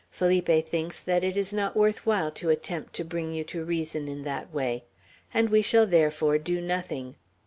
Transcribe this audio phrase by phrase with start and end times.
[0.09, 4.07] Felipe thinks that it is not worth while to attempt to bring you to reason
[4.07, 4.83] in that way;
[5.31, 7.17] and we shall therefore do nothing.